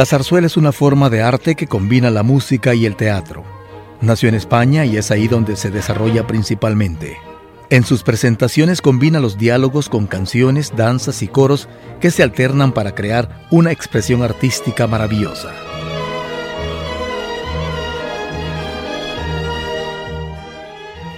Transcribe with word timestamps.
La 0.00 0.06
zarzuela 0.06 0.46
es 0.46 0.56
una 0.56 0.72
forma 0.72 1.10
de 1.10 1.20
arte 1.20 1.54
que 1.54 1.66
combina 1.66 2.08
la 2.08 2.22
música 2.22 2.74
y 2.74 2.86
el 2.86 2.96
teatro. 2.96 3.44
Nació 4.00 4.30
en 4.30 4.34
España 4.34 4.86
y 4.86 4.96
es 4.96 5.10
ahí 5.10 5.28
donde 5.28 5.56
se 5.56 5.70
desarrolla 5.70 6.26
principalmente. 6.26 7.18
En 7.68 7.84
sus 7.84 8.02
presentaciones 8.02 8.80
combina 8.80 9.20
los 9.20 9.36
diálogos 9.36 9.90
con 9.90 10.06
canciones, 10.06 10.72
danzas 10.74 11.20
y 11.20 11.28
coros 11.28 11.68
que 12.00 12.10
se 12.10 12.22
alternan 12.22 12.72
para 12.72 12.94
crear 12.94 13.46
una 13.50 13.72
expresión 13.72 14.22
artística 14.22 14.86
maravillosa. 14.86 15.52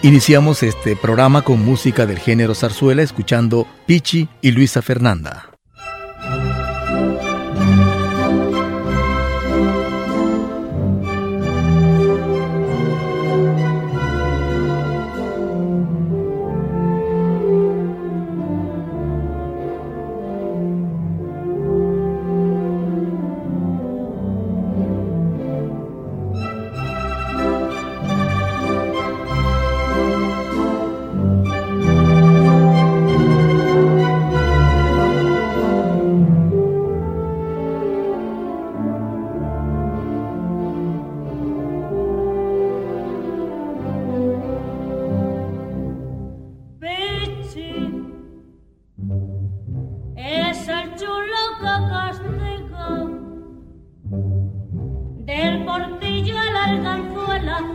Iniciamos 0.02 0.64
este 0.64 0.96
programa 0.96 1.42
con 1.42 1.64
música 1.64 2.04
del 2.04 2.18
género 2.18 2.56
zarzuela 2.56 3.04
escuchando 3.04 3.64
Pichi 3.86 4.28
y 4.40 4.50
Luisa 4.50 4.82
Fernanda. 4.82 5.51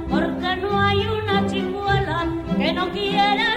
porque 0.09 0.55
no 0.57 0.79
hay 0.79 0.99
una 1.07 1.45
chimuela 1.47 2.27
que 2.57 2.73
no 2.73 2.89
quiera 2.91 3.56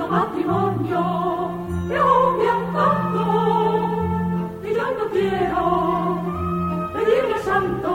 finto 0.00 0.08
matrimonio 0.08 1.02
e 1.90 1.94
y 4.68 4.74
yo 4.74 4.86
no 4.98 5.04
quiero 5.12 5.62
pedirle 6.94 7.38
santo. 7.44 7.92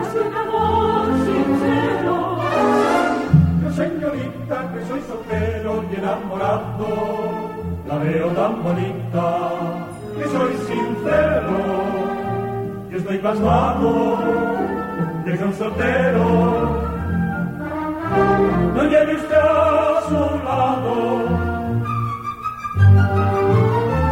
Así 0.00 0.18
un 0.18 0.34
amor 0.36 1.06
sincero. 1.26 2.14
Yo 3.62 3.68
señorita 3.72 4.56
que 4.72 4.80
soy 4.86 5.00
soltero 5.02 5.84
y 5.90 5.94
enamorado 5.96 6.86
la 7.86 7.98
veo 7.98 8.28
tan 8.28 8.62
bonita 8.62 9.26
que 10.16 10.24
soy 10.28 10.52
sincero 10.66 11.56
y 12.90 12.96
estoy 12.96 13.18
casado 13.18 14.18
y 15.26 15.30
es 15.30 15.42
un 15.42 15.54
soltero 15.54 16.77
no 18.74 18.82
lleve 18.84 19.14
usted 19.16 19.36
a 19.36 20.02
su 20.08 20.20
lado. 20.44 20.92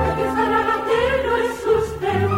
El 0.06 0.14
que 0.16 0.26
gatero 0.70 1.30
es 1.46 1.56
usted. 1.80 2.28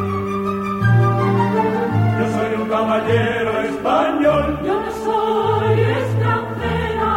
Yo 2.19 2.25
soy 2.35 2.51
un 2.61 2.69
caballero 2.69 3.53
español. 3.63 4.47
Yo 4.65 4.75
no 4.81 4.91
soy 5.05 5.81
extranjera. 5.81 7.13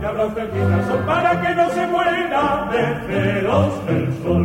Y 0.00 0.04
habrá 0.04 0.24
usted 0.26 0.46
quizás 0.52 0.86
para 1.06 1.30
que 1.40 1.54
no 1.54 1.70
se 1.70 1.86
muera 1.86 2.68
de 2.72 2.82
celos 3.06 3.86
del 3.86 4.04
sol. 4.22 4.44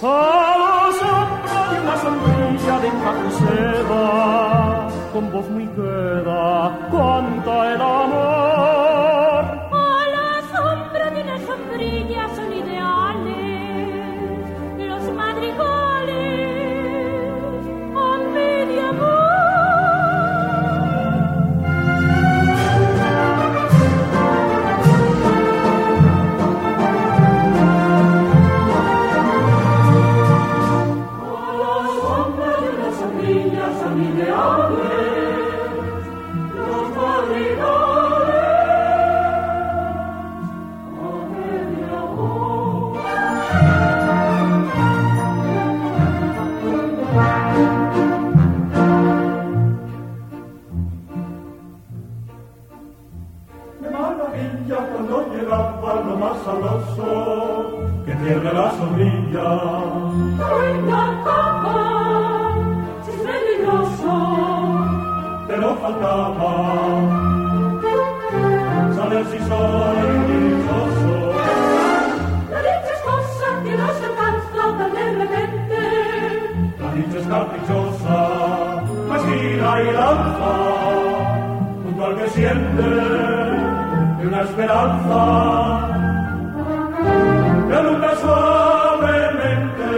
La 0.00 0.37
sombra 2.02 2.34
de 2.50 3.22
de 3.22 3.30
seda, 3.40 4.88
con 5.12 5.32
voz 5.32 5.48
muy 5.50 5.66
queda, 5.68 6.78
canta 6.90 7.74
el 7.74 7.80
amor. 7.80 8.47
Llegaba 55.48 55.94
lo 56.04 56.16
más 56.16 56.36
sabroso 56.44 57.88
que 58.04 58.12
pierde 58.12 58.52
la 58.52 58.70
sombrilla. 58.72 59.48
Venga, 60.36 61.22
capa, 61.24 62.54
si 63.04 63.10
es 63.10 63.16
peligroso. 63.16 64.12
Pero 65.48 65.76
faltaba 65.76 66.54
saber 68.94 69.24
si 69.26 69.38
soy 69.48 70.00
dichoso. 70.28 71.32
La 72.50 72.58
dicha 72.58 72.92
es 72.94 73.02
cosa 73.02 73.48
que 73.64 73.76
no 73.76 73.88
se 73.98 74.04
alcanza 74.04 74.62
tan 74.78 74.92
de 74.92 75.24
repente. 75.24 75.78
La 76.78 76.94
dicha 76.94 77.18
es 77.18 77.26
caprichosa, 77.26 78.18
pues 79.08 79.22
gira 79.24 79.82
y 79.82 79.92
lanza 79.92 80.52
junto 81.84 82.04
al 82.04 82.16
que 82.16 82.28
siente 82.28 83.47
de 84.18 84.26
una 84.26 84.42
esperanza 84.42 85.88
que 87.68 87.74
alumbra 87.74 88.16
suavemente. 88.16 89.90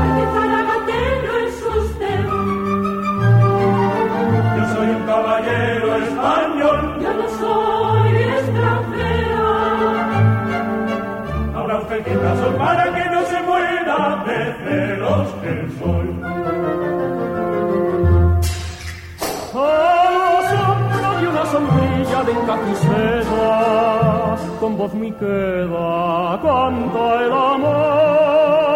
Ay, 0.00 0.10
que 0.16 0.24
zaragatero 0.34 1.32
es 1.46 1.56
usted. 1.76 2.24
Yo 4.56 4.64
soy 4.74 4.88
un 4.88 5.02
caballero 5.06 5.88
español, 5.96 6.78
Yo 7.00 7.10
no 7.14 7.28
soy 7.40 8.16
extranjera. 8.38 9.46
habrá 11.56 11.74
usted 11.80 12.04
que 12.04 12.14
caso 12.18 12.46
para 12.58 12.84
que 12.94 13.04
no 13.10 13.20
se 13.22 13.42
muera 13.42 14.24
de 14.26 14.38
celos 14.64 15.28
el 15.44 15.78
sol. 15.78 16.06
Sombrilla 21.58 22.22
de 22.24 22.32
encapuceda, 22.32 23.56
con 24.60 24.76
voz 24.76 24.94
muy 24.94 25.12
queda, 25.12 26.40
canta 26.42 27.24
el 27.24 27.32
amor. 27.32 28.67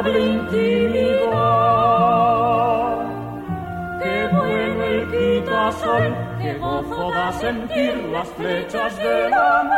Amable 0.00 0.20
intimidad. 0.20 1.30
Qué 4.02 4.28
bueno 4.32 4.84
el 4.84 5.10
quitasol, 5.10 6.16
que 6.40 6.54
gozo 6.54 7.10
da 7.10 7.32
sentir 7.32 7.94
las 8.12 8.28
flechas 8.30 8.96
del 8.96 9.34
amor. 9.34 9.76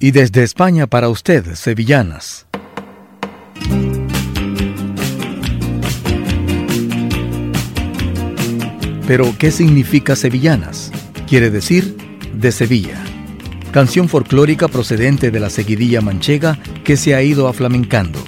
Y 0.00 0.12
desde 0.12 0.44
España 0.44 0.86
para 0.86 1.08
usted, 1.08 1.54
sevillanas. 1.54 2.47
Pero, 9.08 9.34
¿qué 9.38 9.50
significa 9.50 10.14
sevillanas? 10.14 10.92
Quiere 11.26 11.48
decir 11.48 11.96
de 12.34 12.52
Sevilla. 12.52 13.02
Canción 13.72 14.06
folclórica 14.06 14.68
procedente 14.68 15.30
de 15.30 15.40
la 15.40 15.48
seguidilla 15.48 16.02
manchega 16.02 16.58
que 16.84 16.98
se 16.98 17.14
ha 17.14 17.22
ido 17.22 17.48
aflamencando. 17.48 18.18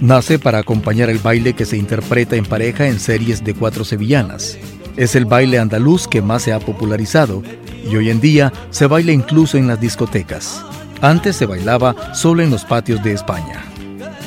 Nace 0.00 0.38
para 0.38 0.58
acompañar 0.58 1.10
el 1.10 1.18
baile 1.18 1.54
que 1.54 1.64
se 1.64 1.76
interpreta 1.76 2.36
en 2.36 2.44
pareja 2.44 2.86
en 2.86 3.00
series 3.00 3.42
de 3.42 3.52
cuatro 3.52 3.84
sevillanas. 3.84 4.56
Es 4.96 5.16
el 5.16 5.24
baile 5.24 5.58
andaluz 5.58 6.06
que 6.06 6.22
más 6.22 6.42
se 6.42 6.52
ha 6.52 6.60
popularizado 6.60 7.42
y 7.90 7.96
hoy 7.96 8.08
en 8.08 8.20
día 8.20 8.52
se 8.70 8.86
baila 8.86 9.10
incluso 9.10 9.58
en 9.58 9.66
las 9.66 9.80
discotecas. 9.80 10.64
Antes 11.00 11.34
se 11.34 11.46
bailaba 11.46 12.14
solo 12.14 12.44
en 12.44 12.50
los 12.50 12.64
patios 12.64 13.02
de 13.02 13.12
España. 13.12 13.64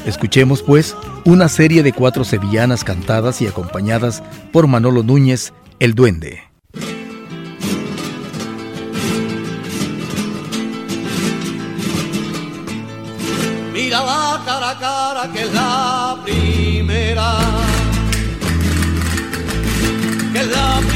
Escuchemos 0.05 0.61
pues 0.61 0.93
una 1.23 1.47
serie 1.47 1.83
de 1.83 1.93
cuatro 1.93 2.25
sevillanas 2.25 2.83
cantadas 2.83 3.41
y 3.41 3.47
acompañadas 3.47 4.21
por 4.51 4.67
Manolo 4.67 5.03
Núñez, 5.03 5.53
el 5.81 5.95
duende. 5.95 6.43
Mira 13.73 14.03
la 14.03 14.43
cara 14.45 14.69
a 14.69 14.79
cara 14.79 15.31
que 15.33 15.41
es 15.41 15.51
la 15.51 16.19
primera. 16.23 17.31
Que 20.33 20.39
es 20.41 20.51
la 20.51 20.77
primera. 20.77 20.90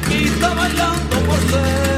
Conquista 0.00 0.54
bailando 0.54 1.16
por 1.26 1.38
sevillana. 1.50 1.89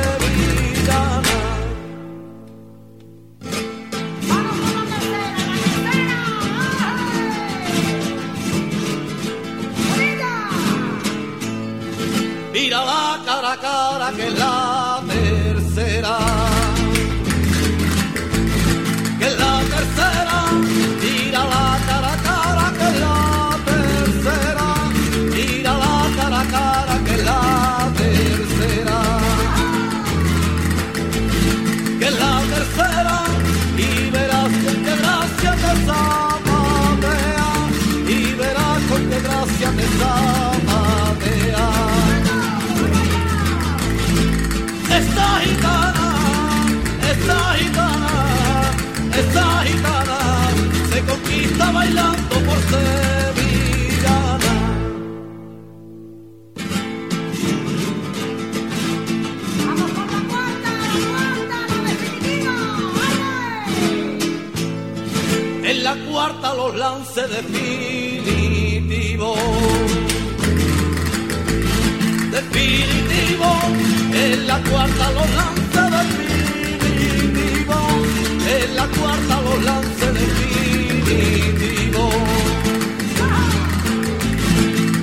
Lances 66.92 67.28
definitivos. 67.30 69.38
Definitivo, 72.38 73.50
en 74.24 74.38
la 74.46 74.58
cuarta 74.68 75.04
los 75.18 75.28
lances 75.40 75.86
definitivos. 75.98 77.86
En 78.56 78.68
la 78.76 78.86
cuarta 78.96 79.34
los 79.46 79.58
lances 79.68 80.10
definitivos. 80.20 82.14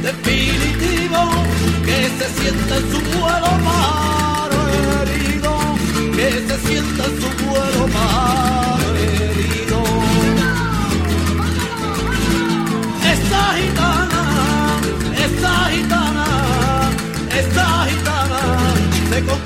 Definitivo, 0.10 1.22
que 1.86 2.00
se 2.18 2.28
sienta 2.40 2.74
en 2.78 2.86
su 2.92 3.00
vuelo 3.18 3.50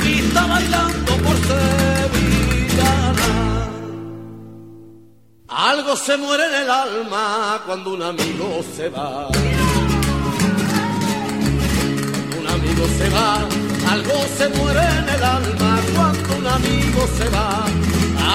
conquista 0.03 0.45
bailando 0.45 1.17
por 1.17 1.36
sevillana. 1.48 3.29
Algo 5.48 5.95
se 5.95 6.17
muere 6.17 6.45
en 6.48 6.55
el 6.63 6.69
alma 6.69 7.62
cuando 7.65 7.93
un 7.93 8.03
amigo 8.03 8.63
se 8.75 8.89
va. 8.89 9.27
Un 12.39 12.48
amigo 12.48 12.86
se 12.98 13.10
va, 13.10 13.48
algo 13.91 14.25
se 14.38 14.50
muere 14.50 14.81
en 14.81 15.10
el 15.10 15.24
alma 15.24 15.79
cuando 15.95 16.38
un 16.38 16.48
amigo 16.48 17.07
se 17.17 17.29
va. 17.29 17.65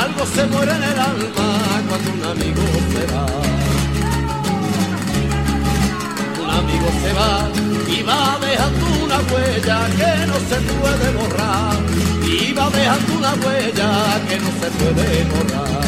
Algo 0.02 0.26
se 0.26 0.46
muere 0.46 0.72
en 0.72 0.82
el 0.82 0.98
alma 0.98 1.48
cuando 1.88 2.12
un 2.12 2.24
amigo 2.24 2.62
se 2.92 3.06
va. 3.12 3.57
Amigo 6.58 6.88
se 7.02 7.12
va 7.12 7.48
y 7.88 8.02
va 8.02 8.38
dejando 8.40 8.86
una 9.04 9.18
huella 9.30 9.78
que 9.98 10.26
no 10.26 10.36
se 10.48 10.58
puede 10.78 11.06
borrar. 11.18 11.76
Y 12.26 12.52
va 12.52 12.68
dejando 12.70 13.12
una 13.20 13.32
huella 13.42 13.90
que 14.28 14.36
no 14.44 14.50
se 14.60 14.68
puede 14.78 15.24
borrar. 15.32 15.84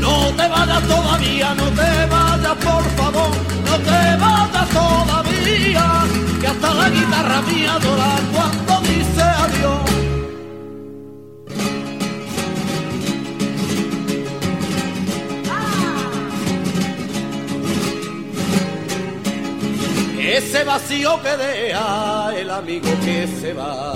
No 0.00 0.16
te 0.38 0.48
vayas 0.48 0.82
todavía, 0.88 1.54
no 1.54 1.66
te 1.80 1.90
vayas 2.14 2.56
por 2.68 2.84
favor, 2.98 3.32
no 3.68 3.74
te 3.88 4.00
vayas 4.24 4.68
todavía, 4.80 5.86
que 6.40 6.46
hasta 6.46 6.74
la 6.74 6.90
guitarra 6.90 7.42
mía 7.42 7.74
adora 7.74 8.12
cuando 8.32 8.88
dice 8.88 9.22
adiós. 9.22 9.89
Ese 20.32 20.62
vacío 20.62 21.20
que 21.22 21.36
deja 21.36 22.32
el 22.36 22.50
amigo 22.50 22.88
que 23.04 23.26
se 23.40 23.52
va. 23.52 23.92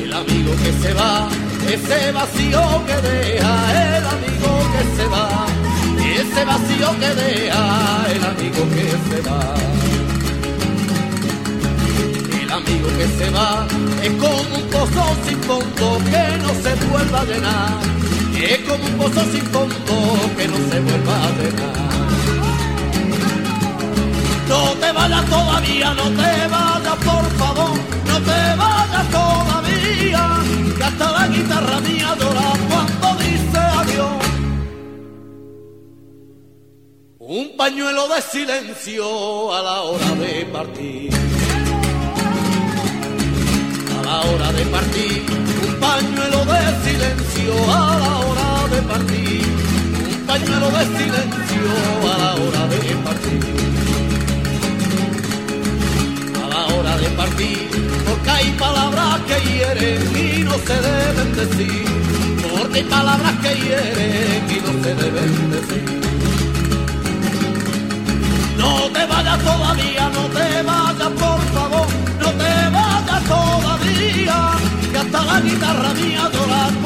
El 0.00 0.12
amigo 0.12 0.52
que 0.62 0.72
se 0.80 0.94
va, 0.94 1.28
ese 1.66 2.12
vacío 2.12 2.62
que 2.86 2.96
deja 3.08 3.96
el 3.96 4.06
amigo 4.06 4.50
que 4.72 4.82
se 4.96 5.06
va. 5.08 5.46
Ese 6.20 6.44
vacío 6.44 6.88
que 7.00 7.08
deja 7.22 8.06
el 8.14 8.24
amigo 8.24 8.62
que 8.74 8.86
se 9.08 9.20
va. 9.28 9.54
El 12.40 12.52
amigo 12.52 12.88
que 12.98 13.06
se 13.18 13.30
va 13.30 13.66
es 14.04 14.12
como 14.12 14.56
un 14.58 14.70
pozo 14.70 15.16
sin 15.26 15.42
fondo 15.42 15.98
que 16.04 16.38
no 16.38 16.50
se 16.62 16.86
vuelva 16.86 17.20
a 17.20 17.24
llenar. 17.24 17.80
Es 18.40 18.58
como 18.60 18.84
un 18.84 18.92
pozo 18.92 19.24
sin 19.32 19.44
fondo 19.46 19.94
que 20.36 20.46
no 20.46 20.56
se 20.70 20.80
vuelva 20.80 21.16
a 21.16 21.30
llenar. 21.32 21.99
No 24.50 24.62
te 24.82 24.90
vayas 24.92 25.24
todavía, 25.26 25.94
no 25.94 26.06
te 26.20 26.32
vayas 26.54 26.98
por 27.08 27.26
favor, 27.40 27.74
no 28.10 28.16
te 28.28 28.40
vayas 28.62 29.06
todavía, 29.18 30.22
que 30.76 30.84
hasta 30.84 31.12
la 31.12 31.28
guitarra 31.28 31.80
mía 31.86 32.16
llora 32.20 32.48
cuando 32.68 33.08
dice 33.22 33.58
adiós. 33.80 34.22
Un 37.20 37.56
pañuelo 37.56 38.08
de 38.08 38.20
silencio 38.22 39.54
a 39.54 39.62
la 39.62 39.82
hora 39.82 40.10
de 40.24 40.32
partir. 40.46 41.12
A 43.98 44.02
la 44.08 44.16
hora 44.26 44.52
de 44.58 44.64
partir, 44.76 45.26
un 45.68 45.74
pañuelo 45.86 46.40
de 46.52 46.62
silencio 46.84 47.52
a 47.72 47.98
la 48.02 48.12
hora 48.26 48.50
de 48.74 48.82
partir. 48.82 49.46
Un 50.12 50.26
pañuelo 50.26 50.68
de 50.76 50.84
silencio 50.98 51.64
a 52.12 52.18
la 52.18 52.19
hay 58.40 58.52
palabras 58.52 59.20
que 59.28 59.36
hieren 59.48 60.16
y 60.16 60.44
no 60.44 60.54
se 60.66 60.76
deben 60.88 61.30
decir, 61.36 61.84
porque 62.50 62.78
hay 62.78 62.84
palabras 62.84 63.34
que 63.42 63.54
hieren 63.54 64.42
y 64.48 64.58
no 64.66 64.72
se 64.82 64.94
deben 64.94 65.50
decir. 65.56 66.00
No 68.56 68.72
te 68.94 69.06
vayas 69.06 69.38
todavía, 69.50 70.08
no 70.16 70.24
te 70.36 70.62
vayas 70.62 71.12
por 71.24 71.40
favor, 71.54 71.86
no 72.22 72.30
te 72.40 72.54
vayas 72.76 73.22
todavía, 73.34 74.36
que 74.92 74.98
hasta 74.98 75.24
la 75.24 75.40
guitarra 75.40 75.90
mía 75.94 76.30
llora 76.32 76.79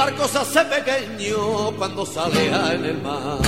barco 0.00 0.26
se 0.28 0.38
hace 0.38 0.64
pequeño 0.64 1.72
cuando 1.76 2.06
sale 2.06 2.46
en 2.46 2.84
el 2.86 2.98
mar. 3.02 3.38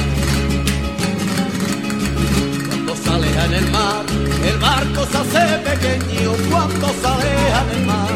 Cuando 2.68 2.94
sale 2.94 3.28
en 3.44 3.54
el 3.54 3.70
mar, 3.70 4.04
el 4.50 4.58
barco 4.58 5.00
se 5.10 5.16
hace 5.22 5.44
pequeño 5.70 6.30
cuando 6.50 6.88
sale 7.02 7.30
en 7.58 7.68
el 7.76 7.86
mar. 7.86 8.12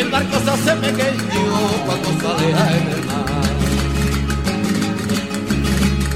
El 0.00 0.08
barco 0.10 0.36
se 0.44 0.50
hace 0.50 0.72
pequeño 0.86 1.44
cuando 1.86 2.08
sale 2.22 2.48
en 2.50 2.88
el 2.96 3.02
mar. 3.10 3.50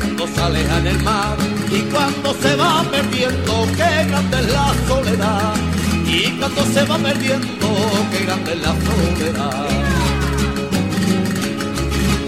Cuando 0.01 0.27
sale 0.37 0.61
en 0.79 0.87
el 0.89 1.03
mar 1.05 1.37
y 1.71 1.81
cuando 1.93 2.35
se 2.43 2.57
va 2.57 2.83
perdiendo, 2.91 3.53
qué 3.79 3.91
grande 4.11 4.37
es 4.41 4.53
la 4.53 4.75
soledad. 4.89 5.55
Y 6.07 6.23
cuando 6.39 6.63
se 6.75 6.83
va 6.91 6.99
perdiendo, 6.99 7.69
qué 8.11 8.25
grande 8.25 8.53
es 8.53 8.63
la 8.63 8.75
soledad. 8.87 9.96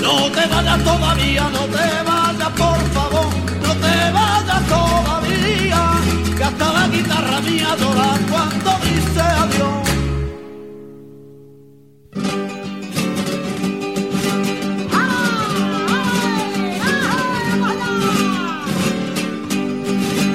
No 0.01 0.31
te 0.31 0.47
vayas 0.47 0.85
todavía, 0.85 1.43
no 1.51 1.65
te 1.77 2.03
vayas 2.09 2.51
por 2.57 2.81
favor, 2.97 3.29
no 3.63 3.73
te 3.75 4.11
vayas 4.13 4.67
todavía, 4.69 5.81
que 6.37 6.45
hasta 6.45 6.73
la 6.73 6.89
guitarra 6.89 7.41
mía 7.41 7.77
llora 7.81 8.11
cuando 8.31 8.71
dice 8.85 9.21
adiós. 9.21 9.89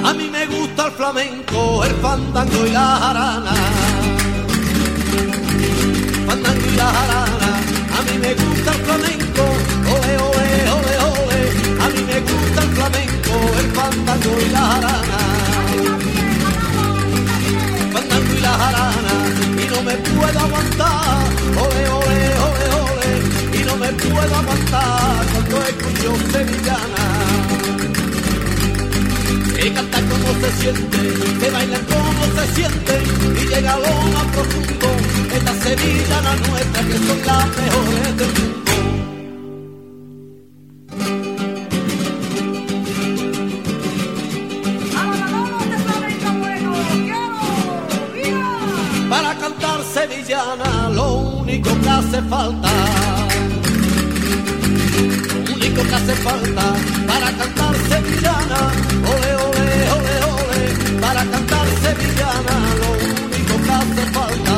A 0.04 0.12
mí 0.12 0.28
me 0.30 0.46
gusta 0.46 0.86
el 0.86 0.92
flamenco, 0.92 1.84
el 1.84 1.94
fandango 1.96 2.66
y 2.66 2.70
la 2.70 2.86
jarana. 3.02 3.54
Fandango 6.26 6.66
y 6.72 6.76
la 6.76 6.84
jarana. 6.84 7.33
A 8.04 8.10
mí 8.10 8.18
me 8.18 8.34
gusta 8.34 8.70
el 8.70 8.80
flamenco, 8.84 9.42
ole, 9.94 10.18
ole, 10.18 10.48
ole, 10.76 10.94
ole. 11.10 11.40
A 11.82 11.88
mí 11.88 12.02
me 12.04 12.20
gusta 12.20 12.62
el 12.62 12.70
flamenco, 12.76 13.32
el 13.58 13.70
fandango 13.72 14.40
y 14.40 14.48
la 14.50 14.60
jarana. 14.60 15.18
Fandango 17.92 18.34
y 18.36 18.40
la 18.40 18.50
jarana. 18.50 19.14
Y 19.56 19.66
no 19.72 19.82
me 19.82 19.96
puedo 19.96 20.38
aguantar, 20.38 21.24
ole, 21.56 21.88
ole, 21.88 22.18
ole, 22.46 22.66
ole. 22.84 23.58
Y 23.58 23.64
no 23.64 23.76
me 23.76 23.88
puedo 23.92 24.36
aguantar 24.36 25.26
cuando 25.32 25.62
escucho 25.62 26.14
sevillana. 26.30 27.13
Como 30.14 30.30
se 30.40 30.50
siente, 30.60 30.98
que 31.40 31.50
baila 31.50 31.78
como 31.92 32.22
se 32.36 32.54
siente 32.54 32.94
y 33.40 33.46
llega 33.48 33.76
lo 33.76 33.92
más 34.12 34.26
profundo. 34.32 34.88
Esta 35.34 35.54
sevillana 35.62 36.36
nuestra 36.36 36.82
que 36.82 36.98
son 36.98 37.18
las 37.26 37.46
mejores 37.56 38.16
del 38.18 38.28
mundo. 38.28 38.54
Para 49.10 49.34
cantar 49.38 49.80
sevillana 49.92 50.88
lo 50.90 51.12
único 51.40 51.70
que 51.80 51.88
hace 51.88 52.22
falta 52.22 52.70
lo 55.46 55.54
único 55.54 55.82
que 55.82 55.94
hace 55.94 56.14
falta 56.16 56.74
para 57.06 57.30
cantar 57.32 57.74
sevillana, 57.88 58.72
ole, 59.12 59.33
para 61.04 61.22
cantar 61.26 61.66
sevillana, 61.82 62.56
lo 62.80 62.88
único 63.26 63.54
que 63.64 63.72
hace 63.80 64.04
falta, 64.16 64.54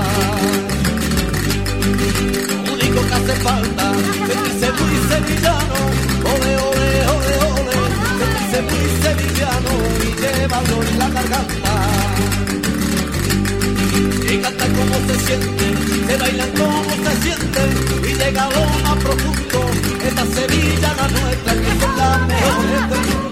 lo 2.67 2.73
único 2.73 3.01
que 3.09 3.15
hace 3.19 3.35
falta, 3.47 3.85
sentirse 4.29 4.69
muy 4.79 4.95
sevillano, 5.11 5.79
ole, 6.33 6.53
ole, 6.69 6.91
ole, 7.15 7.35
ole, 7.51 7.77
sentirse 8.13 8.59
muy 8.71 8.85
sevillano 9.03 9.73
y 10.07 10.11
llevarlo 10.23 10.77
en 10.91 10.99
la 11.01 11.09
garganta. 11.17 11.73
Y 14.31 14.39
canta 14.39 14.67
como 14.77 14.97
se 15.09 15.17
siente, 15.27 15.67
se 16.07 16.17
bailan 16.17 16.51
como 16.51 16.95
se 17.05 17.13
siente 17.23 17.63
y 18.09 18.15
llega 18.21 18.49
lo 18.55 18.63
más 18.85 18.97
profundo. 19.05 19.59
Esta 20.09 20.25
sevillana 20.27 21.09
nuestra 21.09 21.53
que 21.55 21.81
son 21.81 21.97
las 21.97 22.21
mejores 22.29 23.26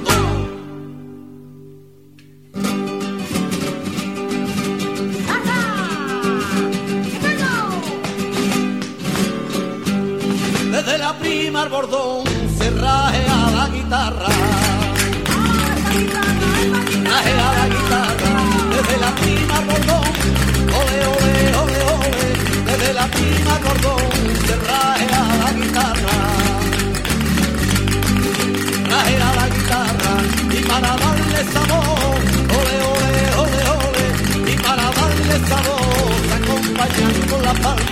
guitarra. 13.95 14.27
Raje 17.11 17.33
a 17.33 17.53
la 17.59 17.67
guitarra. 17.75 18.33
Desde 18.75 18.97
la 18.99 19.11
prima 19.15 19.57
al 19.59 19.65
bordón. 19.65 20.07
Ole, 20.81 20.99
ole, 21.15 21.35
ole, 21.63 21.79
ole. 21.95 22.27
Desde 22.67 22.93
la 22.93 23.07
prima 23.07 23.55
al 23.55 23.63
bordón 23.63 24.11
se 24.47 24.55
raje 24.67 25.07
a 25.15 25.25
la 25.43 25.51
guitarra. 25.59 26.17
Raje 28.91 29.17
a 29.17 29.35
la 29.39 29.47
guitarra. 29.55 30.15
Y 30.51 30.61
para 30.69 30.91
darle 31.03 31.41
sabor. 31.53 32.19
Ole, 32.59 32.77
ole, 32.93 33.15
ole, 33.43 33.61
ole. 33.85 34.07
Y 34.53 34.57
para 34.57 34.85
darle 34.99 35.37
sabor 35.49 36.13
se 36.29 36.35
acompañan 36.35 37.15
con 37.31 37.43
la 37.43 37.55
palma 37.55 37.84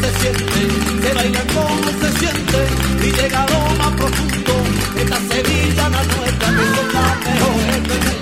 se 0.00 0.10
siente, 0.20 0.60
se 1.02 1.14
baila 1.14 1.42
como 1.54 1.90
se 2.00 2.18
siente 2.18 2.58
y 3.02 3.12
llega 3.12 3.46
lo 3.46 3.60
más 3.78 3.92
profundo. 3.92 4.52
Esta 4.98 5.18
sevillana 5.18 6.02
nuestra 6.02 6.48
que 6.56 6.64
son 6.74 6.92
las 6.92 7.16
mejores. 7.26 8.14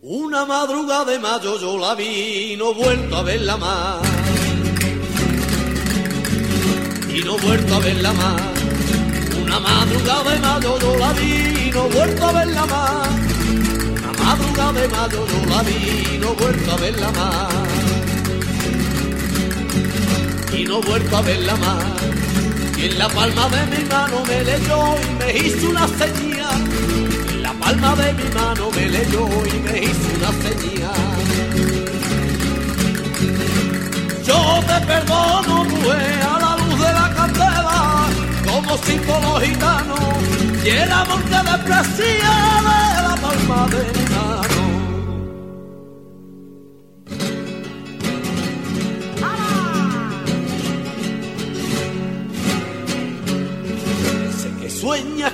Una 0.00 0.46
madrugada 0.46 1.04
de 1.04 1.18
mayo 1.18 1.58
yo 1.60 1.76
la 1.76 1.94
vi 1.94 2.52
y 2.52 2.56
no 2.56 2.70
he 2.70 2.74
vuelto 2.74 3.16
a 3.16 3.22
verla 3.22 3.56
más. 3.56 4.00
Y 7.14 7.20
no 7.24 7.36
he 7.36 7.40
vuelto 7.40 7.74
a 7.74 7.78
verla 7.80 8.12
más. 8.12 8.42
Una 9.42 9.60
madrugada 9.60 10.30
de 10.30 10.38
mayo 10.38 10.78
yo 10.78 10.96
la 10.96 11.12
vi 11.12 11.66
y 11.66 11.70
no 11.72 11.86
he 11.86 11.88
vuelto 11.90 12.24
a 12.26 12.32
verla 12.32 12.66
más. 12.66 13.27
Una 14.28 14.36
madrugada 14.36 14.72
de 14.72 14.88
mayo 14.88 15.26
yo 15.26 15.46
la 15.48 15.62
vi 15.62 16.18
no 16.20 16.34
vuelto 16.34 16.72
a 16.72 16.76
verla 16.76 17.10
más. 17.12 17.54
Y 20.52 20.64
no 20.64 20.82
vuelto 20.82 21.16
a 21.16 21.22
verla 21.22 21.56
más. 21.56 21.84
Y 22.76 22.84
en 22.86 22.98
la 22.98 23.08
palma 23.08 23.48
de 23.48 23.66
mi 23.72 23.84
mano 23.88 24.22
me 24.26 24.44
leyó 24.44 24.80
y 25.00 25.10
me 25.18 25.38
hizo 25.38 25.70
una 25.70 25.88
señal. 25.88 26.60
En 27.30 27.42
la 27.42 27.52
palma 27.54 27.96
de 27.96 28.12
mi 28.12 28.24
mano 28.34 28.70
me 28.70 28.88
leyó 28.90 29.26
y 29.46 29.58
me 29.60 29.78
hizo 29.84 30.08
una 30.18 30.32
señal. 30.44 31.08
Yo 34.26 34.60
te 34.68 34.86
perdono, 34.86 35.64
mujer, 35.64 36.22
a 36.22 36.38
la 36.38 36.56
luz 36.58 36.78
de 36.78 36.92
la 36.92 37.14
candela, 37.16 38.04
como 38.46 38.76
símbolo 38.76 39.40
gitano, 39.40 39.96
y 40.62 40.68
el 40.68 40.92
amor 40.92 41.22
que 41.22 41.50
desprecia 41.50 42.34
de 42.68 43.02
la 43.08 43.16
palma 43.22 43.66
de 43.68 44.17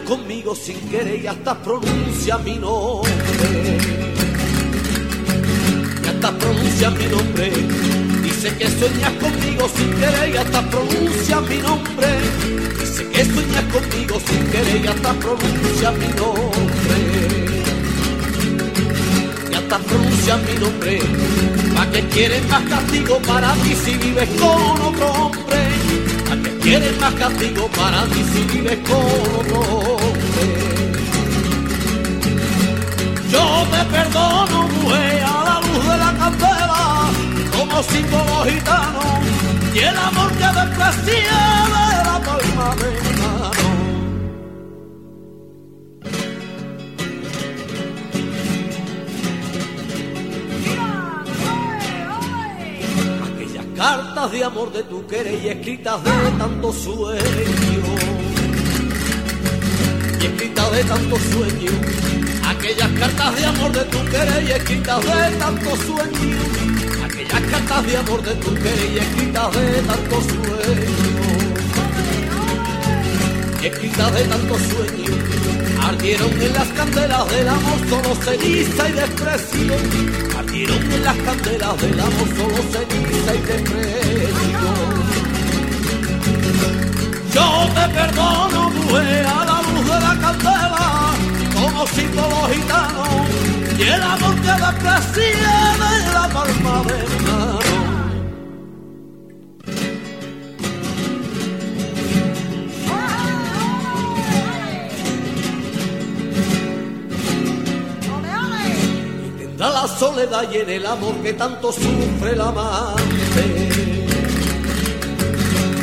Conmigo 0.03 0.55
sin 0.55 0.79
querer 0.91 1.23
y 1.23 1.27
hasta 1.27 1.55
pronuncia 1.63 2.37
mi 2.39 2.59
nombre. 2.59 3.79
Y 6.03 6.09
hasta 6.09 6.39
pronuncia 6.39 6.91
mi 6.91 7.07
nombre. 7.07 7.53
Dice 8.23 8.55
que 8.59 8.69
sueñas 8.69 9.13
conmigo 9.13 9.67
sin 9.75 9.91
querer 9.95 10.35
y 10.35 10.37
hasta 10.37 10.63
pronuncia 10.69 11.41
mi 11.41 11.57
nombre. 11.57 12.09
Dice 12.81 13.09
que 13.09 13.25
sueñas 13.25 13.65
conmigo 13.73 14.21
sin 14.27 14.47
querer 14.51 14.85
y 14.85 14.87
hasta 14.87 15.13
pronuncia 15.15 15.91
mi 15.93 16.09
nombre. 16.09 16.97
Y 19.51 19.55
hasta 19.55 19.79
pronuncia 19.79 20.37
mi 20.37 20.55
nombre. 20.61 20.99
¿Para 21.75 21.91
que 21.91 22.09
quieres 22.09 22.47
más 22.49 22.63
castigo 22.69 23.19
para 23.21 23.55
ti 23.55 23.75
si 23.75 23.95
vives 23.97 24.29
con 24.39 24.83
otro 24.83 25.13
hombre? 25.13 25.74
¿Para 26.65 26.77
que 26.77 26.81
quieres 26.81 26.99
más 26.99 27.15
castigo 27.15 27.69
para 27.69 28.05
ti 28.07 28.23
con 28.89 28.97
otro 29.39 29.61
hombre? 29.61 30.47
Yo 33.29 33.67
te 33.71 33.85
perdono, 33.93 34.69
mujer, 34.69 35.25
a 35.25 35.45
la 35.45 35.61
luz 35.61 35.85
de 35.85 35.99
la 35.99 36.15
candela, 36.19 37.11
como 37.55 37.83
símbolo 37.83 38.45
gitano, 38.47 39.01
y 39.75 39.79
el 39.79 39.97
amor 39.97 40.33
que 40.33 40.47
desprecié 40.47 41.54
amor 54.45 54.71
de 54.73 54.83
tu 54.83 55.07
querer 55.07 55.43
y 55.43 55.49
escritas 55.49 56.05
de 56.05 56.11
tanto 56.39 56.73
sueño. 56.73 57.23
Y 60.21 60.27
escritas 60.27 60.73
de 60.73 60.85
tanto 60.85 61.17
sueño. 61.17 61.73
Aquellas 62.47 62.91
cartas 62.99 63.37
de 63.37 63.47
amor 63.47 63.73
de 63.73 63.85
tu 63.85 64.05
querer 64.11 64.43
y 64.47 64.53
escritas 64.53 65.03
de 65.03 65.37
tanto 65.39 65.77
sueño. 65.77 66.39
Aquellas 67.05 67.41
cartas 67.51 67.87
de 67.87 67.97
amor 67.97 68.23
de 68.23 68.35
tu 68.35 68.55
querer 68.55 68.93
y 68.93 68.99
escritas 68.99 69.55
de 69.55 69.83
tanto 69.83 70.21
sueño. 70.21 70.91
Y 73.63 73.67
escritas 73.67 74.15
de 74.15 74.25
tanto 74.25 74.59
sueño. 74.59 75.64
Ardieron 75.87 76.33
en 76.41 76.53
las 76.53 76.69
candelas 76.69 77.31
del 77.31 77.49
amor 77.49 77.79
solo 77.89 78.15
ceniza 78.15 78.89
y 78.89 78.93
desprecio. 78.93 79.75
Ardieron 80.39 80.93
en 80.93 81.05
las 81.05 81.17
candelas 81.17 81.81
del 81.81 82.01
amor 82.01 82.29
solo 82.37 82.61
ceniza 82.73 83.35
y 83.35 83.41
desprecio. 83.51 84.65
Yo 87.35 87.69
te 87.75 87.95
perdono, 87.95 88.71
mujer, 88.71 89.27
a 89.27 89.45
la 89.45 89.63
luz 89.63 89.85
de 89.85 90.01
la 90.07 90.19
candela, 90.23 91.13
como 91.55 91.87
símbolo 91.89 92.49
gitano, 92.53 93.05
y 93.79 93.83
el 93.83 94.03
amor 94.03 94.35
que 94.37 94.53
desprecié 94.65 95.64
soledad 110.15 110.49
y 110.53 110.57
en 110.59 110.71
el 110.71 110.87
amor 110.87 111.15
que 111.23 111.33
tanto 111.33 111.73
sufre 111.73 112.33
el 112.33 112.41
amante. 112.41 113.45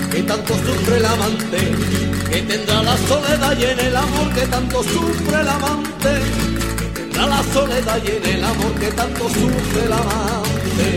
Que 0.09 0.23
tanto 0.23 0.53
sufre 0.53 0.97
el 0.97 1.05
amante, 1.05 1.59
que 2.29 2.41
tendrá 2.43 2.81
la 2.81 2.97
soledad 3.09 3.57
y 3.59 3.63
en 3.65 3.79
el 3.79 3.95
amor 3.95 4.33
que 4.33 4.47
tanto 4.47 4.83
sufre 4.83 5.41
el 5.41 5.49
amante, 5.49 6.13
que 6.77 7.01
tendrá 7.01 7.27
la 7.27 7.43
soledad 7.53 7.99
y 8.05 8.07
en 8.07 8.25
el 8.35 8.43
amor 8.43 8.73
que 8.79 8.91
tanto 8.91 9.23
sufre 9.27 9.83
el 9.85 9.93
amante, 10.01 10.87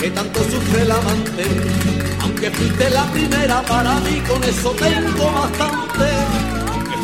que 0.00 0.10
tanto 0.10 0.40
sufre 0.40 0.82
el 0.82 0.90
amante, 0.90 1.44
aunque 2.22 2.50
fuiste 2.50 2.90
la 2.90 3.04
primera 3.12 3.62
para 3.62 3.94
mí, 4.00 4.20
con 4.28 4.42
eso 4.42 4.70
tengo 4.72 5.24
bastante, 5.40 5.89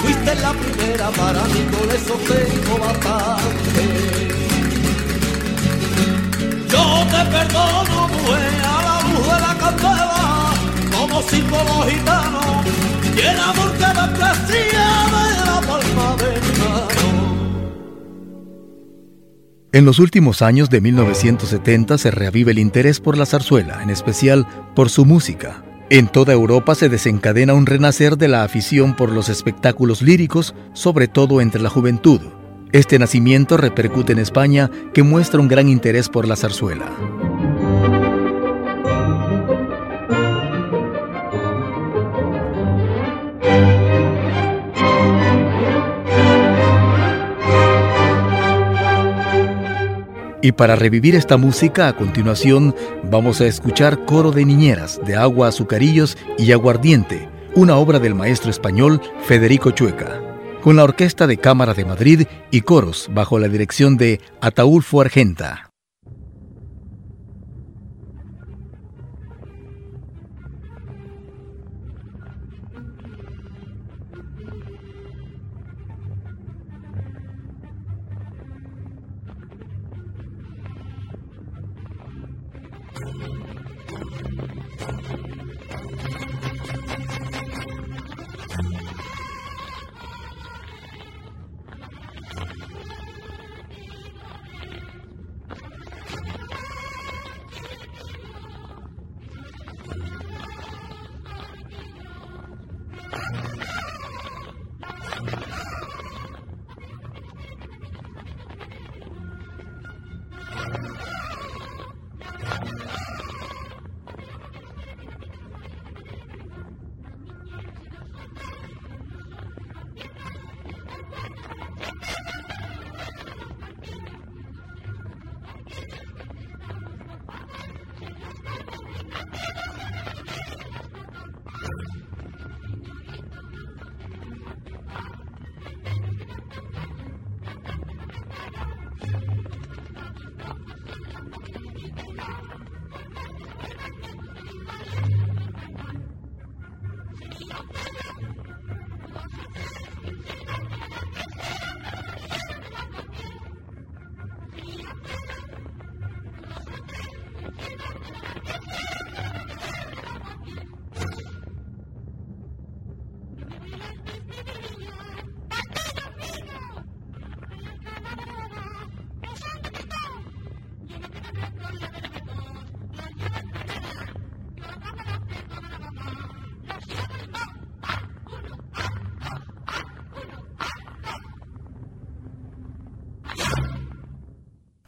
fuiste 0.03 0.35
la 0.37 0.53
primera 0.53 1.11
para 1.11 1.45
mí, 1.45 1.67
con 1.73 1.91
eso 1.91 2.15
tengo 2.27 2.79
bastante. 2.79 3.83
Yo 6.69 7.07
te 7.11 7.31
perdono, 7.31 8.09
mujer, 8.09 8.55
a 8.65 8.83
la 8.87 8.97
luz 9.09 9.25
de 9.27 9.41
la 9.41 9.57
candela, 9.59 10.53
como 10.97 11.23
símbolo 11.23 11.83
gitano, 11.89 12.41
y 13.17 13.21
el 13.21 13.41
amor 13.41 13.73
que 13.73 13.87
desprecié 13.87 14.63
de 14.67 15.45
la 15.47 15.61
palma 15.67 16.17
de 16.17 16.31
mi 16.41 16.53
mano. 16.59 16.87
En 19.73 19.85
los 19.85 19.99
últimos 19.99 20.43
años 20.43 20.71
de 20.71 20.81
1970 20.81 21.99
se 21.99 22.11
reaviva 22.11 22.51
el 22.51 22.59
interés 22.59 23.01
por 23.01 23.17
la 23.17 23.27
zarzuela, 23.27 23.83
en 23.83 23.91
especial 23.91 24.47
por 24.75 24.91
su 24.91 25.05
música. 25.05 25.63
En 25.89 26.09
toda 26.09 26.33
Europa 26.33 26.75
se 26.75 26.89
desencadena 26.89 27.55
un 27.55 27.65
renacer 27.65 28.19
de 28.19 28.27
la 28.27 28.43
afición 28.43 28.97
por 28.97 29.13
los 29.13 29.29
espectáculos 29.29 30.03
líricos, 30.03 30.53
sobre 30.73 31.07
todo 31.07 31.41
entre 31.41 31.63
la 31.63 31.71
juventud. 31.71 32.21
Este 32.73 32.99
nacimiento 32.99 33.57
repercute 33.57 34.13
en 34.13 34.19
España, 34.19 34.69
que 34.93 35.05
muestra 35.05 35.39
un 35.39 35.47
gran 35.47 35.69
interés 35.69 36.09
por 36.09 36.27
la 36.27 36.35
zarzuela. 36.35 36.91
Y 50.47 50.53
para 50.53 50.77
revivir 50.77 51.17
esta 51.17 51.37
música, 51.39 51.89
a 51.89 51.97
continuación 51.97 52.73
vamos 53.11 53.41
a 53.41 53.47
escuchar 53.47 54.05
Coro 54.05 54.31
de 54.31 54.45
Niñeras 54.45 55.01
de 55.05 55.17
Agua, 55.17 55.49
Azucarillos 55.49 56.17
y 56.39 56.53
Aguardiente, 56.53 57.29
una 57.57 57.75
obra 57.79 57.99
del 57.99 58.15
maestro 58.15 58.53
español 58.53 59.03
Federico 59.25 59.73
Chueca, 59.73 60.21
con 60.63 60.77
la 60.77 60.85
Orquesta 60.85 61.27
de 61.27 61.39
Cámara 61.39 61.75
de 61.75 61.85
Madrid 61.85 62.27
y 62.53 62.61
coros 62.61 63.09
bajo 63.11 63.41
la 63.41 63.49
dirección 63.49 63.97
de 63.97 64.21
Ataulfo 64.41 65.01
Argenta. 65.01 65.66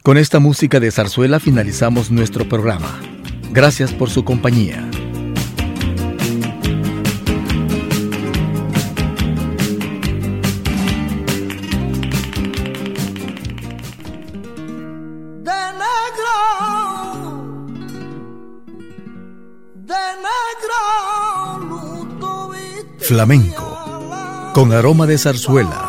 Con 0.09 0.17
esta 0.17 0.39
música 0.39 0.79
de 0.79 0.89
zarzuela 0.89 1.39
finalizamos 1.39 2.09
nuestro 2.09 2.49
programa. 2.49 2.99
Gracias 3.51 3.93
por 3.93 4.09
su 4.09 4.25
compañía. 4.25 4.89
Flamenco, 22.97 24.51
con 24.55 24.73
aroma 24.73 25.05
de 25.05 25.19
zarzuela. 25.19 25.88